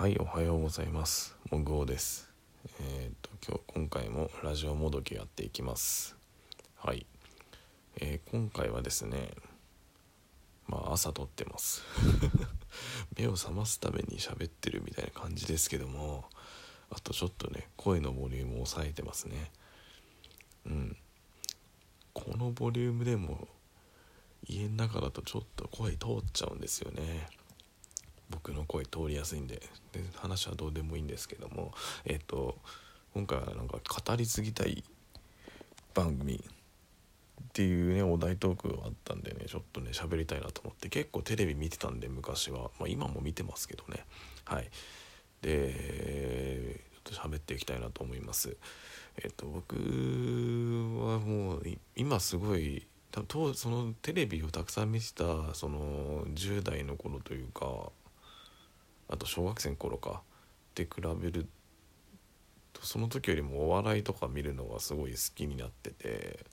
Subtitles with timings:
[0.00, 1.36] はいおはようございます。
[1.50, 2.30] もぐおです。
[2.80, 6.16] えっ、と今日今回もラジオもどきやっていきます。
[6.76, 7.04] はい、
[7.96, 9.30] えー、今回はですね
[10.68, 11.82] まあ朝撮ってます。
[13.18, 16.30] 目を覚ますために喋ってるみたいな感じですけども
[16.90, 19.50] あとちょっとね声のボリュームを抑えてますね。
[20.66, 20.96] うん。
[22.12, 23.48] このボリュームでも
[24.46, 27.26] 家の中だとちょっと声通っちゃうんですよね。
[28.30, 31.72] 僕の声通りやすいんでで話はどうでもいいんですけども
[32.04, 32.58] えっ、と
[33.14, 34.84] 今回はなんか語り継ぎたい
[35.94, 44.04] 番組っていうねお題トークがあったんでねちょっとね喋りたいなと思って結構テレビ見てたんで昔は、まあ、今も見てますけどね。
[44.44, 44.70] はい。
[45.42, 48.56] でちょっと喋っていきたいなと思います。
[49.22, 51.62] えっ、と僕はもう
[51.96, 57.90] 今すごい多分そのテレビをたくさん見てたその10代の頃というか
[59.08, 60.22] あと小学生の頃か。
[60.82, 61.46] って比べる
[62.72, 66.46] とその時よりもお笑いとか見るのがすごい好きになってて。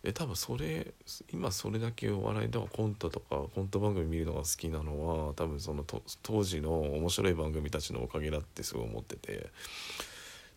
[0.00, 0.94] で多分それ
[1.32, 5.84] 今それだけお笑いとかコントとかコント番組見るのが好きなのは多分その
[6.22, 9.50] 当時の面白い番組たちのおかげだってすごい思ってて。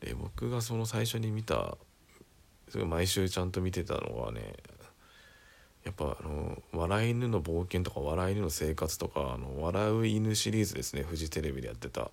[0.00, 1.76] で僕がその最初に見た
[2.68, 4.54] すごい毎週ちゃんと見てたのはね
[5.86, 12.10] やっぱあの「笑い犬の冒険」とか「笑い犬の生活」とか「あの笑う犬」シリーズですねフジテレビでやってた。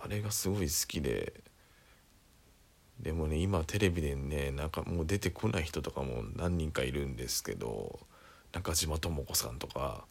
[0.00, 1.32] あれがすごい好きで。
[3.00, 8.00] でもね今テレビでねなんかもう出てこない人とかも何人かいるんですけど
[8.52, 10.04] 中島智子さんとか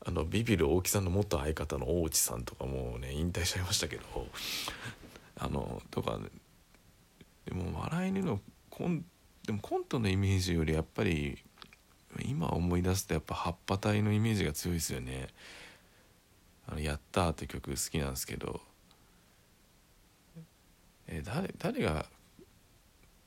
[0.00, 4.02] あのビビる大木さんの元相方の大内さんとかもね引退しちゃいましたけど
[5.38, 6.18] あのとか
[7.44, 8.40] でも笑い犬の
[8.70, 9.04] コン
[9.46, 11.44] でもコントのイメージよりやっぱり
[12.24, 15.28] 今思い出すとやっぱ葉っぱ隊のイメージが強いですよね
[16.68, 18.60] 「あのやった」って曲好きなんですけど。
[21.08, 22.06] え誰誰が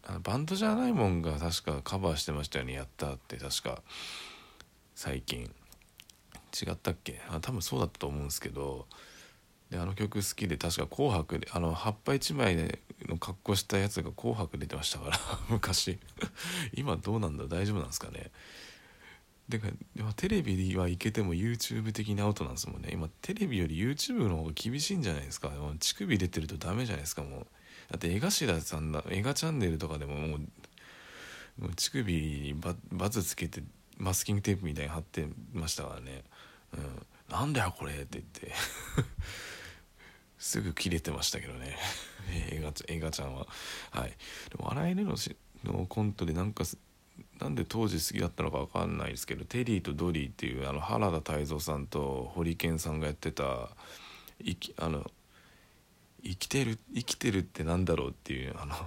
[0.03, 3.81] あのバンドじゃないもんが確かカバーしてましたよね「やった」って確か。
[4.95, 5.49] 最近。
[6.61, 7.21] 違ったっけ？
[7.29, 8.85] あ多分そうだったと思うんですけど。
[9.69, 15.19] であの曲好きで確か「紅白で」あの葉っぱ一枚での格好したやつが「紅白」出てましたから。
[15.47, 15.99] 昔。
[16.73, 17.45] 今どうなんだ？
[17.45, 18.31] 大丈夫なんですかね？
[19.49, 19.67] でか
[20.15, 22.91] テレビはいけても YouTube 的なアウトなんですもんね。
[22.93, 25.51] 今テレビより YouTube の方が厳しいんじゃないですか。
[25.79, 27.47] 乳首出てるとダメじゃないですかもう。
[27.91, 33.63] だって江頭さんだ映画チャンネルとかでももう乳首にババツつけて
[33.97, 36.23] マスキングテープみたいに貼ってましたからね
[36.73, 38.53] 「うん、なんだよこれ」って言って。
[40.37, 41.77] すぐ切れてましたけどね。
[42.31, 43.45] 映画ちゃんは。
[43.91, 44.09] はい。
[44.49, 45.17] でも笑えるの
[45.65, 46.63] のコントでなんか
[47.39, 53.69] なんで当時好きだったのか分かんないですけどテリーとドリーっていうあの原田泰造さんと堀健さんがやってた
[54.43, 55.09] 生きあの
[56.23, 58.77] 生きてる生きてるってなんだろうっていうあのっ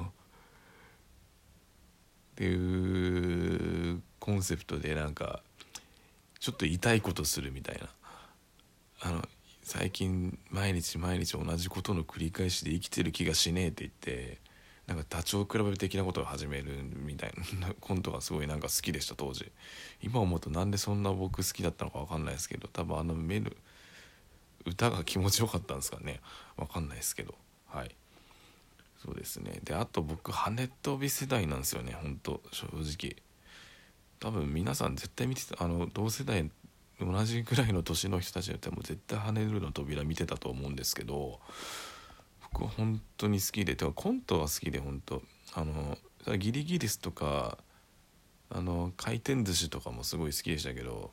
[2.36, 5.42] ていうコンセプトでなんか
[6.38, 7.88] ちょっと痛いことするみたいな。
[9.04, 9.28] あの
[9.64, 14.38] 最近毎日毎日同じことの繰り返しで生きてる気がしねえって言って
[14.86, 19.50] なんかダチョウ倶楽部的なことを始めるみたいなコントがすごいなんか好きでした当時。
[20.02, 23.56] 今思うとなんでそんな僕好きだったのか分かんないですけど多分あのメル
[24.66, 26.20] 歌が気持ちよかったんですかね。
[26.56, 27.34] 分かんないですけど。
[27.68, 27.94] はい。
[29.04, 29.60] そうですね。
[29.64, 31.92] であと僕羽飛び世代なんですよね。
[31.92, 33.16] ほんと正直。
[34.20, 36.48] 多分皆さん絶対見てたあの同世代
[37.00, 41.40] 同じぐらいの年の人たちだったらもう絶対跳ねるの扉見てたと思うんですけど
[42.52, 45.22] 僕は本当に好きでてかコントは好きで本当。
[45.54, 45.98] あの
[46.38, 47.58] ギリギリスとか
[48.48, 51.10] あの回転寿司とかもすごい好きでしたけど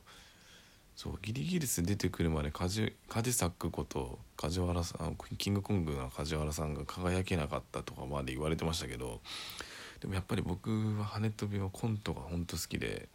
[0.94, 9.20] そうギリギリス出てくるまでカジカジサックこと梶原さんキングコングが梶原さんが輝けなかったとかまで言われてましたけど
[10.00, 13.08] でもやっぱり僕は羽飛びはコントが本当好きで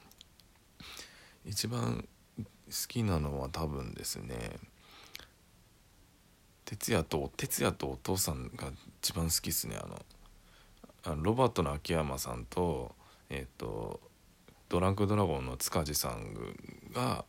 [1.46, 2.08] 一番
[2.38, 2.44] 好
[2.88, 4.58] きなのは多分ですね
[6.66, 9.78] 哲也と哲也とお父さんが一番好きですね。
[9.82, 10.06] あの
[11.04, 12.96] あのロバートの秋山さんと
[13.30, 14.00] えっ、ー、と
[14.68, 16.34] ドランクドラゴンの塚地さん
[16.94, 17.24] が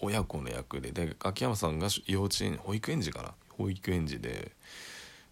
[0.00, 3.34] 親子の役でで秋山さんが幼稚園保育園児かな？
[3.56, 4.50] 保育園児で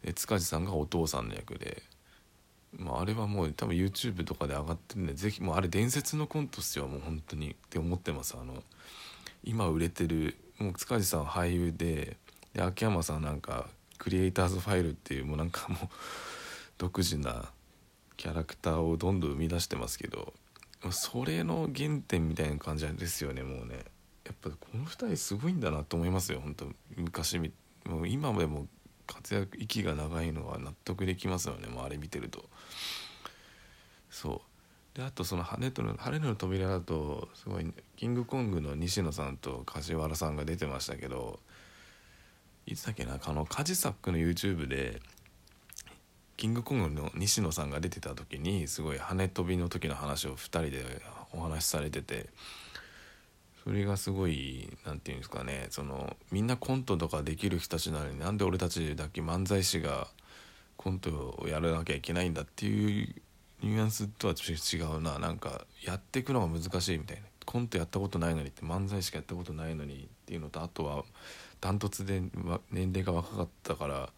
[0.05, 1.83] で塚地さんがお父さんの役で、
[2.79, 7.51] まあ、あれはもう多分 YouTube とかで上がってるんで是非もうあれ伝説のコントっすよもう本当に。
[7.51, 8.37] って思ってます。
[8.41, 8.63] あの
[9.43, 12.17] 今売れてるもう塚地さん俳優で
[12.59, 13.69] で秋山さんなんか
[13.99, 15.89] クリエイターズファイルっていうもうなんかもう
[16.77, 17.53] 独自な
[18.17, 20.35] キャラクターをどんどん生み出してますけど
[20.91, 23.85] それの原点みたいな感じですよねもうね。
[24.25, 27.39] やっぱこの2人すごいんだなと思いますよ本当昔
[27.85, 28.69] もう今でも
[29.07, 32.49] 活躍息が長いのは納得できますよねもうあれ見てると。
[34.11, 34.43] そ
[34.95, 34.99] う。
[34.99, 41.39] であとその羽との晴れの扉だとすごいキングコングの西野さんと梶原さんが出てましたけど
[42.69, 45.01] いつだっけなあのカジサックの YouTube で
[46.37, 50.85] キングコングの西野さんが出てた時にすごい羽飛びの時の話を2人で
[51.33, 52.27] お話しされてて
[53.65, 60.09] それがすごい何て言うんですかねそのみんなコントとかできる人たちなのになんで俺たちだけ漫才師が
[60.77, 61.11] コント
[61.41, 63.15] をやらなきゃいけないんだっていう
[63.63, 65.19] ニュアンスとは違うな。
[65.19, 67.25] なんかやっていくのが難しいみたいな。
[67.45, 71.05] コントやったことないのにって漫才しかやったことないのにっていうのとあとは
[71.61, 72.23] ダントツで
[72.71, 74.11] 年齢が若かったから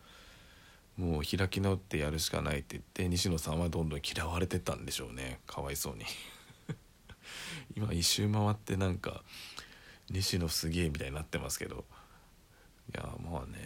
[0.97, 5.41] もう開き直ってやるしかないって言って西野さんはどんどん嫌われてたんでしょうね。
[5.47, 6.05] かわいそうに。
[7.75, 9.23] 今一周回ってなんか
[10.11, 11.85] 西野すげえみたいになってますけど。
[12.93, 13.59] いやまあね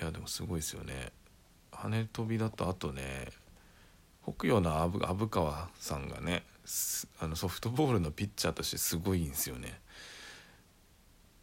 [0.00, 1.12] いやでもすごいですよね。
[1.72, 3.28] 羽飛びだとあとね
[4.22, 6.44] 北洋の虻川さんがね
[7.18, 9.80] あのソフトボールのピッチャーとしてすごいんですよね。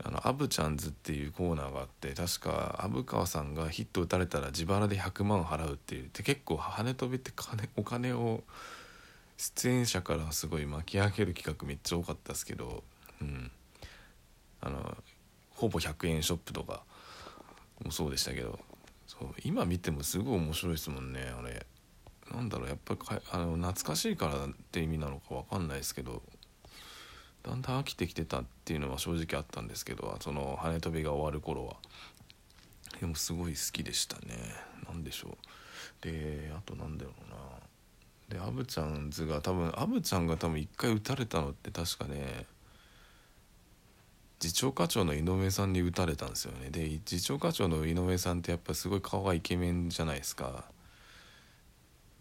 [0.03, 6.09] あのアブチャンズっていうコーナーがあって確か虻川さんがヒット打たれたら自腹で100万払うっていう。
[6.11, 8.43] で結構跳ね飛びって金お金を
[9.37, 12.83] 出演者からすごい巻き上げる企画めっちゃ多かったですけど、
[13.21, 13.51] うん、
[14.61, 14.97] あの
[15.51, 16.83] ほぼ100円ショップとか
[17.83, 18.59] もそうでしたけど
[19.07, 21.65] そう今見てもすごい面白いですもんねあれ。
[22.33, 22.99] なんだろうやっぱり
[23.31, 26.23] あの懐かしいからって意味なのか分かんないですけど
[27.45, 31.75] だんだん飽きてきてたっていうのは正直あったんですけどその羽飛びが終わる頃は。
[32.99, 34.35] でもすごい好きでしたね。
[34.87, 35.37] 何でしょ
[36.01, 36.03] う。
[36.03, 38.39] であとなんだろうな。
[38.39, 42.47] でアブちゃんズが多分アブちゃんが多分一回撃たれたのって確かね
[44.39, 46.71] 次長課長の井上さんに撃たれたんですよね。
[46.71, 50.65] で次長課長の井上さんってやっぱすごい顔がイケメンじゃないですか。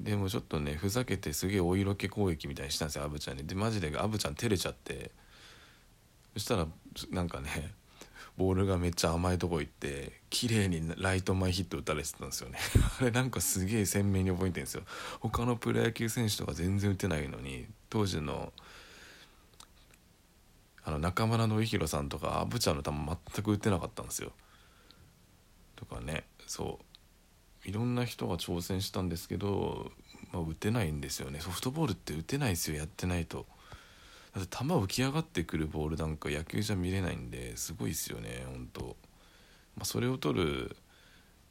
[0.01, 3.47] でもちょっとねふざけてすげえお色気攻撃みたいにしたんですよアブちゃんに。
[3.47, 5.11] でマジでアブちゃん照れちゃって。
[6.35, 6.67] そしたら
[7.11, 7.73] なんかね
[8.37, 12.59] ボールがめっちゃ甘いとこ行って綺麗にライト前ヒット打たれてたんですよね。
[13.01, 14.83] あれなんかすげえ鮮明に覚えてるんですよ。
[15.21, 18.53] 他のプロ野球選手とか全然打てないのに当時の
[20.83, 24.33] あの中村紀弘さんとかアブちゃんの球全く打てなかったんですよ。
[25.77, 26.94] とかねそう。
[27.65, 29.91] いろんな人が挑戦したんですけど、
[30.33, 31.41] まあ、打てないんですよね。
[31.41, 32.77] ソフトボールって打てないですよ。
[32.77, 33.47] やってないと。
[34.35, 38.45] だって球浮き上がってくるボールなんか野球じゃ見れないんですごいですよね。
[38.47, 38.97] 本当。
[39.77, 40.77] まあ、それを取る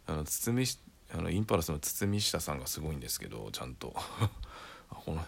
[0.06, 0.66] あの堤
[1.14, 3.96] あのインパルスの堤下さんがすごいんですけどちゃんと。
[4.90, 5.26] このっ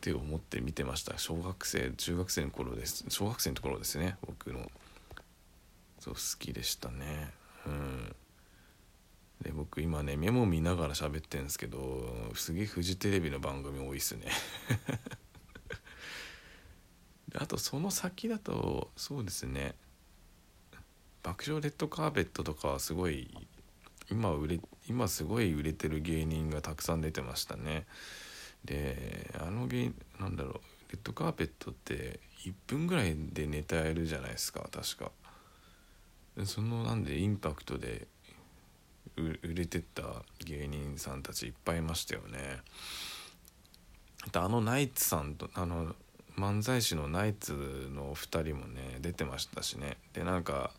[0.00, 1.16] て思って見てました。
[1.18, 3.04] 小学生中学生の頃です。
[3.08, 4.16] 小学生のところですね。
[4.26, 4.70] 僕の。
[6.00, 7.32] そう好きでしたね。
[7.66, 8.16] うん。
[9.42, 14.26] で僕今ねメモ見ながら喋ってんですけどすげえフジテレビの番組多いっすね。
[17.34, 19.74] あとその先だとそうですね。
[21.22, 23.28] 爆笑レッドカーペットとかはすごい
[24.10, 27.86] 今売れ今すごい売れてる芸人がたくさん出てましたね。
[28.64, 30.60] であの芸なんだろうレ
[30.96, 35.12] ッドカーペットって1分ぐらいでネタやるじゃないですか確か。
[36.44, 38.06] そのなんでインパクトで
[39.16, 40.02] 売れてった
[40.44, 42.60] 芸人さんたちいっぱいいましたよね。
[44.32, 45.94] あのナイツさんとあの
[46.36, 47.52] 漫才師のナイツ
[47.94, 50.70] の2人もね出てましたしねでなんか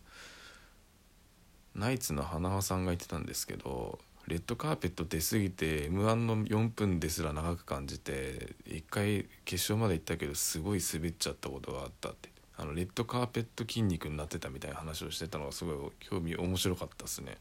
[1.74, 17.38] ナイツの花輪さんが言ってたんですけどレッドカーペット出過ぎて m 1の4分ですら長く感じて一回決勝まで行ったけどすごい滑っちゃったことがあったってあのレッドカーペット筋肉になってたみたいな話をしてたのがすごい興味面白かったですね。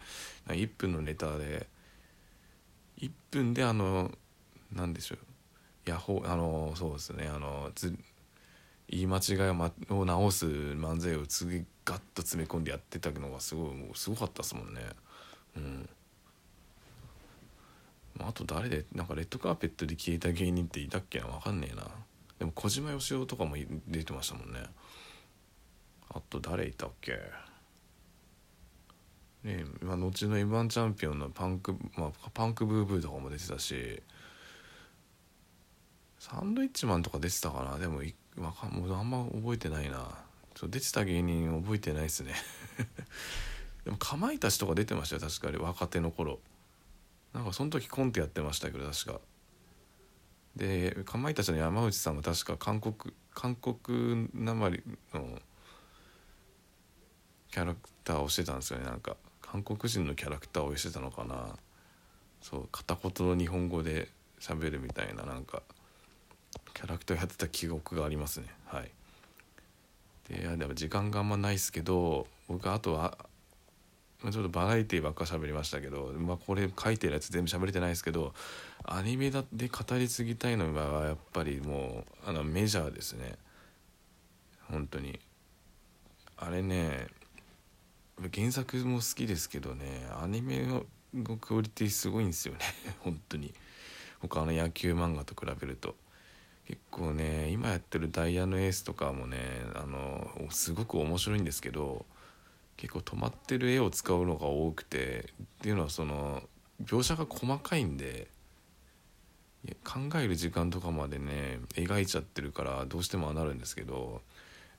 [0.48, 1.66] 1分のネタで
[2.98, 4.10] 1分であの
[4.72, 5.18] 何でしょう。
[5.86, 7.28] ヤホーあのそうですね。
[7.28, 7.70] あの
[8.88, 9.36] 言い間違い
[9.90, 14.80] を直す漫才を次ガッと詰め込んでやってたのがすごいもうすごかったですもんね。
[15.56, 15.88] うん。
[18.20, 21.26] あと誰でなんかレッドカーペットで消えた芸人っていたっけな？
[21.26, 21.88] 分かんねえな。
[22.38, 23.56] でも小島よしおとかも
[23.88, 24.60] 出てましたもんね。
[26.10, 27.12] あと誰いたっけ？
[29.44, 34.02] ね今後の M−1 チャンピオンのパンク、まあ、パンクブーブーとかも出てたし
[36.18, 37.78] サンドイッチマンとか出てたかな？
[37.78, 40.08] でもいわかもうあんま覚えてないな。
[40.54, 42.34] ちょ出てた芸人覚えてないですね。
[43.84, 46.40] でもかまいたちとか出てましたよ確かに若手の頃。
[47.32, 49.20] なんかその時コントやってましたけど確か。
[50.56, 54.82] でかまいたちの山内さんも確か韓国韓国なまり
[55.12, 55.38] の
[57.50, 58.86] キャラクターをしてたんですよね。
[58.86, 61.56] なんか韓国人のキャラクターをしてたのかな。
[62.42, 64.08] そう片言の日本語で
[64.40, 65.62] 喋るみたいななんか
[66.74, 68.46] キャラクターやってた記憶がありますね。
[68.66, 68.90] はい。
[70.28, 73.16] でいやでも時間があんまないですけど僕あとは
[74.22, 78.32] ちょっとバラエティーばっか喋りましたけど、まあ、これ書いてるやつ全部喋れてないですけど
[78.84, 83.34] アニメだで語り継ぎたいのはやっぱりもうあのメジャーですね。
[84.70, 85.18] 本当に。
[86.38, 87.06] あれね
[88.34, 90.84] 原作も好きですけどねアニメの
[91.38, 92.60] クオリティすごいんですよね
[93.00, 93.54] 本当に。
[94.20, 95.94] 他の野球漫画と比べると。
[96.66, 99.38] 結構ね今やってる「ダイヤのエース」とかもね
[99.74, 102.04] あのすごく面白いんですけど
[102.76, 106.42] 結構止まってる絵を使うのが多くてっていうのはその
[106.82, 108.28] 描写が細かいんで
[109.84, 114.22] 考える時間とかまでね描いちゃってるからどうしてもああなるんですけど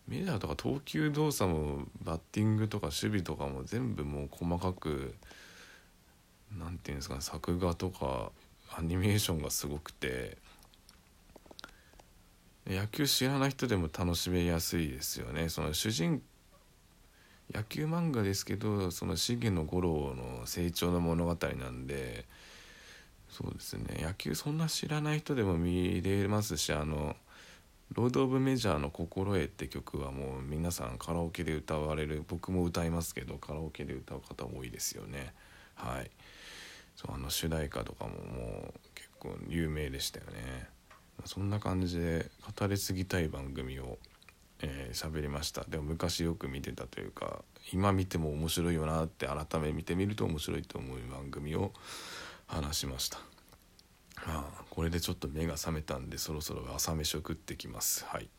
[0.07, 5.15] メジャーとか投球動作もバッティングとか守備とかも全部もう細かく
[6.57, 8.31] 何て言うんですかね作画とか
[8.77, 10.37] アニメーションがすごくて
[12.65, 15.47] 野球知らない人でも楽しめやすいですよね。
[15.47, 16.21] その主人
[17.53, 22.25] 野球漫画ですけどその重野五郎の成長の物語なんで
[23.29, 24.01] そうですね。
[24.01, 27.15] 野球そんな知らない人でも見れますしあの
[27.93, 35.33] ロード・オブ・メジャーの「心得」って曲はもう皆さんカラオケで歌われる僕も歌いますけどカラオケで歌う方多いですよね。
[35.75, 36.11] はい。
[36.95, 40.67] そうあの主題歌とかももう結構有名でしたよね。
[41.25, 43.97] そんな感じで語り継ぎたい番組を
[44.59, 45.63] えー、喋りました。
[45.65, 51.73] でも昔よく見てたというか今見ても面白いよなって改め見てみると面白いと思う番組を
[52.47, 53.36] 話しました。
[54.27, 58.05] あこれでちょっと目が覚めたんでそろそろ朝飯を食ってきます。
[58.05, 58.29] はい。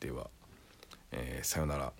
[0.00, 0.28] では、
[1.12, 1.92] えー、さよなら。